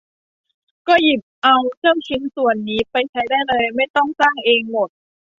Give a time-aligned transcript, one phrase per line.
[0.87, 4.89] ก็หยิบเอาเจ้าชิ้นส่วนนี้ไปใช้ได้เลย ไม่ต้องสร้างเองหมด